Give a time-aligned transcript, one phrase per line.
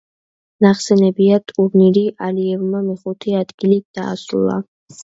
[0.65, 4.63] ნახსენები ტურნირი ალიევმა მეხუთე ადგილით დაასრულა.